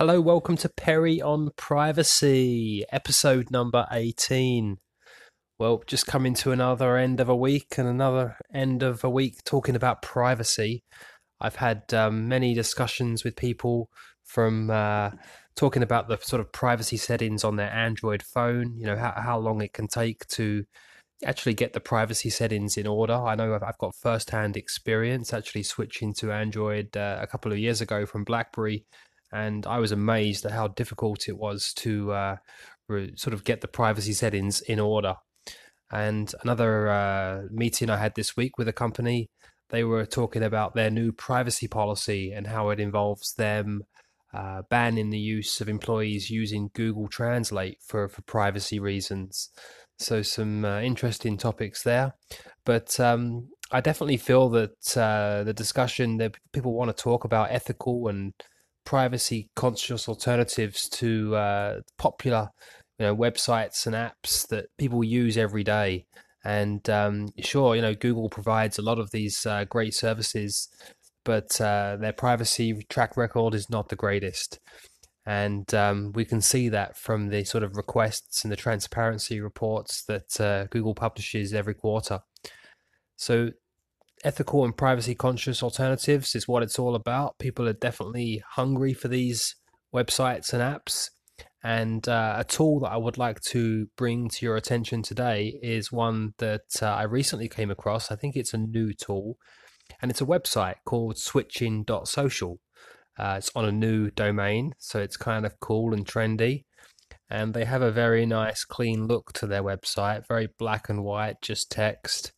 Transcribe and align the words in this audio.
Hello, 0.00 0.18
welcome 0.18 0.56
to 0.56 0.70
Perry 0.70 1.20
on 1.20 1.50
Privacy, 1.58 2.86
episode 2.90 3.50
number 3.50 3.86
18. 3.92 4.78
Well, 5.58 5.82
just 5.86 6.06
coming 6.06 6.32
to 6.36 6.52
another 6.52 6.96
end 6.96 7.20
of 7.20 7.28
a 7.28 7.36
week 7.36 7.74
and 7.76 7.86
another 7.86 8.38
end 8.50 8.82
of 8.82 9.04
a 9.04 9.10
week 9.10 9.44
talking 9.44 9.76
about 9.76 10.00
privacy. 10.00 10.84
I've 11.38 11.56
had 11.56 11.92
um, 11.92 12.28
many 12.28 12.54
discussions 12.54 13.24
with 13.24 13.36
people 13.36 13.90
from 14.24 14.70
uh, 14.70 15.10
talking 15.54 15.82
about 15.82 16.08
the 16.08 16.16
sort 16.22 16.40
of 16.40 16.50
privacy 16.50 16.96
settings 16.96 17.44
on 17.44 17.56
their 17.56 17.70
Android 17.70 18.22
phone, 18.22 18.78
you 18.78 18.86
know, 18.86 18.96
how, 18.96 19.12
how 19.14 19.38
long 19.38 19.60
it 19.60 19.74
can 19.74 19.86
take 19.86 20.26
to 20.28 20.64
actually 21.26 21.52
get 21.52 21.74
the 21.74 21.78
privacy 21.80 22.30
settings 22.30 22.78
in 22.78 22.86
order. 22.86 23.12
I 23.12 23.34
know 23.34 23.54
I've, 23.54 23.62
I've 23.62 23.76
got 23.76 23.94
first 23.94 24.30
hand 24.30 24.56
experience 24.56 25.34
actually 25.34 25.64
switching 25.64 26.14
to 26.14 26.32
Android 26.32 26.96
uh, 26.96 27.18
a 27.20 27.26
couple 27.26 27.52
of 27.52 27.58
years 27.58 27.82
ago 27.82 28.06
from 28.06 28.24
Blackberry 28.24 28.86
and 29.32 29.66
I 29.66 29.78
was 29.78 29.92
amazed 29.92 30.44
at 30.44 30.52
how 30.52 30.68
difficult 30.68 31.28
it 31.28 31.38
was 31.38 31.72
to 31.74 32.12
uh, 32.12 32.36
re- 32.88 33.14
sort 33.16 33.34
of 33.34 33.44
get 33.44 33.60
the 33.60 33.68
privacy 33.68 34.12
settings 34.12 34.60
in 34.60 34.80
order. 34.80 35.14
And 35.92 36.32
another 36.42 36.88
uh, 36.88 37.42
meeting 37.50 37.90
I 37.90 37.96
had 37.96 38.14
this 38.14 38.36
week 38.36 38.58
with 38.58 38.68
a 38.68 38.72
company, 38.72 39.30
they 39.70 39.84
were 39.84 40.06
talking 40.06 40.42
about 40.42 40.74
their 40.74 40.90
new 40.90 41.12
privacy 41.12 41.68
policy 41.68 42.32
and 42.32 42.46
how 42.46 42.70
it 42.70 42.80
involves 42.80 43.34
them 43.34 43.84
uh, 44.32 44.62
banning 44.70 45.10
the 45.10 45.18
use 45.18 45.60
of 45.60 45.68
employees 45.68 46.30
using 46.30 46.70
Google 46.74 47.08
Translate 47.08 47.78
for, 47.84 48.08
for 48.08 48.22
privacy 48.22 48.78
reasons. 48.78 49.50
So, 49.98 50.22
some 50.22 50.64
uh, 50.64 50.80
interesting 50.80 51.36
topics 51.36 51.82
there. 51.82 52.14
But 52.64 52.98
um, 53.00 53.48
I 53.72 53.80
definitely 53.80 54.16
feel 54.16 54.48
that 54.50 54.96
uh, 54.96 55.44
the 55.44 55.52
discussion 55.52 56.18
that 56.18 56.36
people 56.52 56.72
want 56.72 56.96
to 56.96 57.02
talk 57.02 57.24
about 57.24 57.50
ethical 57.50 58.08
and 58.08 58.32
privacy 58.90 59.48
conscious 59.54 60.08
alternatives 60.08 60.88
to 60.88 61.36
uh, 61.36 61.80
popular 61.96 62.48
you 62.98 63.06
know 63.06 63.14
websites 63.14 63.86
and 63.86 63.94
apps 63.94 64.48
that 64.48 64.66
people 64.78 65.04
use 65.04 65.38
every 65.38 65.62
day. 65.62 66.06
And 66.42 66.90
um, 66.90 67.28
sure 67.38 67.76
you 67.76 67.82
know 67.82 67.94
google 67.94 68.28
provides 68.28 68.78
a 68.78 68.82
lot 68.82 68.98
of 68.98 69.12
these 69.12 69.46
uh, 69.46 69.64
great 69.64 69.94
services 69.94 70.68
but 71.24 71.60
uh, 71.60 71.98
their 72.00 72.12
privacy 72.12 72.84
track 72.88 73.16
record 73.16 73.54
is 73.54 73.70
not 73.70 73.90
the 73.90 74.02
greatest. 74.04 74.58
And 75.24 75.72
um, 75.72 76.10
we 76.12 76.24
can 76.24 76.40
see 76.40 76.68
that 76.70 76.96
from 76.96 77.28
the 77.28 77.44
sort 77.44 77.62
of 77.62 77.76
requests 77.76 78.42
and 78.42 78.50
the 78.50 78.56
transparency 78.56 79.40
reports 79.40 80.02
that 80.06 80.40
uh, 80.40 80.64
google 80.64 80.96
publishes 80.96 81.54
every 81.54 81.74
quarter. 81.74 82.22
So 83.14 83.50
ethical 84.24 84.64
and 84.64 84.76
privacy 84.76 85.14
conscious 85.14 85.62
alternatives 85.62 86.34
is 86.34 86.48
what 86.48 86.62
it's 86.62 86.78
all 86.78 86.94
about. 86.94 87.38
People 87.38 87.68
are 87.68 87.72
definitely 87.72 88.42
hungry 88.50 88.92
for 88.92 89.08
these 89.08 89.56
websites 89.94 90.52
and 90.52 90.62
apps. 90.62 91.10
And 91.62 92.08
uh, 92.08 92.36
a 92.38 92.44
tool 92.44 92.80
that 92.80 92.92
I 92.92 92.96
would 92.96 93.18
like 93.18 93.40
to 93.48 93.86
bring 93.96 94.28
to 94.30 94.46
your 94.46 94.56
attention 94.56 95.02
today 95.02 95.58
is 95.62 95.92
one 95.92 96.32
that 96.38 96.62
uh, 96.80 96.86
I 96.86 97.02
recently 97.02 97.48
came 97.48 97.70
across. 97.70 98.10
I 98.10 98.16
think 98.16 98.34
it's 98.34 98.54
a 98.54 98.58
new 98.58 98.92
tool, 98.94 99.36
and 100.00 100.10
it's 100.10 100.22
a 100.22 100.26
website 100.26 100.76
called 100.86 101.18
switching.social. 101.18 102.60
Uh, 103.18 103.34
it's 103.36 103.50
on 103.54 103.66
a 103.66 103.72
new 103.72 104.10
domain, 104.10 104.72
so 104.78 105.00
it's 105.00 105.18
kind 105.18 105.44
of 105.44 105.60
cool 105.60 105.92
and 105.92 106.06
trendy. 106.06 106.64
And 107.28 107.52
they 107.52 107.66
have 107.66 107.82
a 107.82 107.92
very 107.92 108.24
nice, 108.24 108.64
clean 108.64 109.06
look 109.06 109.32
to 109.34 109.46
their 109.46 109.62
website, 109.62 110.26
very 110.26 110.48
black 110.58 110.88
and 110.88 111.04
white, 111.04 111.42
just 111.42 111.70
text. 111.70 112.32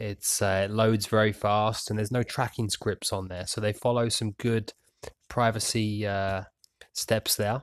It's 0.00 0.40
uh, 0.40 0.62
it 0.64 0.70
loads 0.70 1.06
very 1.06 1.32
fast, 1.32 1.90
and 1.90 1.98
there's 1.98 2.10
no 2.10 2.22
tracking 2.22 2.70
scripts 2.70 3.12
on 3.12 3.28
there, 3.28 3.46
so 3.46 3.60
they 3.60 3.74
follow 3.74 4.08
some 4.08 4.32
good 4.32 4.72
privacy 5.28 6.06
uh, 6.06 6.44
steps 6.94 7.36
there. 7.36 7.62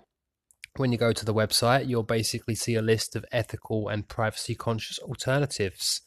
When 0.75 0.91
you 0.91 0.99
go 0.99 1.11
to 1.11 1.25
the 1.25 1.33
website, 1.33 1.88
you'll 1.88 2.03
basically 2.03 2.53
see 2.53 2.75
a 2.75 2.81
list 2.83 3.15
of 3.15 3.25
ethical 3.31 3.88
and 3.88 4.08
privacy 4.08 4.53
conscious 4.53 4.99
alternatives 4.99 6.02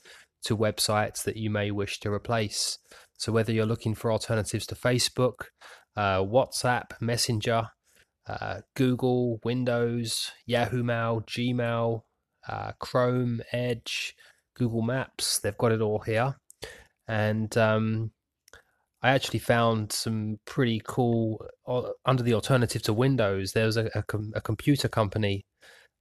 to 0.45 0.57
websites 0.57 1.25
that 1.25 1.37
you 1.37 1.51
may 1.51 1.73
wish 1.73 1.99
to 2.01 2.13
replace. 2.13 2.79
So, 3.19 3.33
whether 3.33 3.53
you're 3.53 3.67
looking 3.67 3.97
for 3.97 4.13
alternatives 4.13 4.67
to 4.67 4.77
Facebook, 4.77 5.47
uh, 5.97 6.21
WhatsApp, 6.21 6.93
Messenger, 7.01 7.71
uh, 8.29 8.61
Google, 8.77 9.41
Windows, 9.43 10.31
Yahoo 10.47 10.85
Mail, 10.85 11.25
Gmail, 11.27 12.03
uh, 12.49 12.73
Chrome, 12.79 13.41
Edge, 13.53 14.15
Google 14.61 14.83
Maps. 14.83 15.39
They've 15.39 15.57
got 15.57 15.73
it 15.73 15.81
all 15.81 16.01
here, 16.01 16.37
and 17.09 17.57
um, 17.57 18.11
I 19.03 19.11
actually 19.11 19.39
found 19.39 19.91
some 19.91 20.39
pretty 20.45 20.83
cool 20.85 21.43
uh, 21.67 21.93
under 22.05 22.23
the 22.23 22.35
alternative 22.35 22.83
to 22.83 22.93
Windows. 22.93 23.53
There's 23.53 23.79
a, 23.79 23.91
a, 23.95 24.03
com- 24.03 24.33
a 24.35 24.43
computer 24.43 24.89
company, 24.89 25.47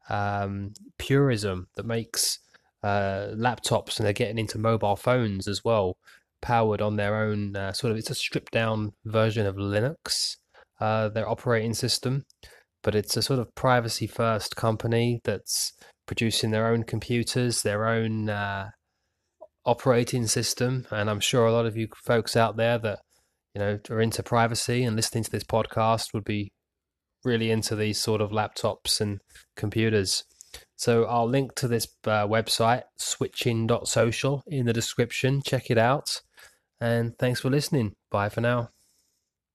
um, 0.10 0.74
Purism, 0.98 1.68
that 1.76 1.86
makes 1.86 2.40
uh, 2.84 3.32
laptops, 3.34 3.98
and 3.98 4.06
they're 4.06 4.14
getting 4.14 4.38
into 4.38 4.58
mobile 4.58 4.98
phones 4.98 5.48
as 5.48 5.64
well, 5.64 5.96
powered 6.42 6.82
on 6.82 6.98
their 6.98 7.16
own 7.16 7.56
uh, 7.56 7.72
sort 7.72 7.92
of. 7.92 7.98
It's 7.98 8.12
a 8.12 8.16
stripped 8.16 8.52
down 8.52 8.92
version 9.06 9.46
of 9.46 9.56
Linux, 9.56 10.36
uh, 10.82 11.08
their 11.08 11.30
operating 11.30 11.74
system, 11.74 12.26
but 12.84 12.96
it's 12.96 13.18
a 13.18 13.22
sort 13.22 13.40
of 13.40 13.54
privacy 13.56 14.08
first 14.08 14.56
company 14.56 15.22
that's 15.24 15.74
producing 16.06 16.52
their 16.52 16.68
own 16.68 16.84
computers, 16.84 17.62
their 17.62 17.88
own 17.88 18.30
uh, 18.30 18.70
operating 19.66 20.28
system. 20.28 20.88
And 20.92 21.10
I'm 21.10 21.20
sure 21.20 21.46
a 21.46 21.52
lot 21.52 21.66
of 21.66 21.78
you 21.78 21.88
folks 22.06 22.36
out 22.36 22.58
there 22.58 22.78
that 22.80 23.00
you 23.54 23.60
know 23.60 23.80
are 23.90 24.02
into 24.02 24.24
privacy 24.24 24.84
and 24.84 24.96
listening 24.96 25.24
to 25.24 25.32
this 25.32 25.44
podcast 25.44 26.14
would 26.14 26.26
be 26.26 26.52
really 27.24 27.52
into 27.52 27.76
these 27.76 28.00
sort 28.00 28.22
of 28.22 28.32
laptops 28.32 29.02
and 29.02 29.20
computers. 29.56 30.24
So 30.76 31.04
I'll 31.06 31.28
link 31.28 31.56
to 31.56 31.68
this 31.68 31.88
uh, 32.06 32.26
website, 32.26 32.84
switching.social, 32.98 34.44
in 34.48 34.66
the 34.66 34.74
description. 34.74 35.42
Check 35.46 35.70
it 35.70 35.78
out. 35.78 36.22
And 36.80 37.18
thanks 37.20 37.42
for 37.42 37.50
listening. 37.50 37.94
Bye 38.10 38.30
for 38.30 38.42
now. 38.42 38.70